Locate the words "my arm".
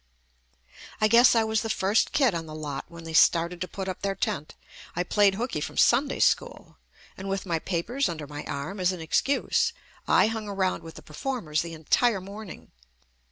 8.25-8.79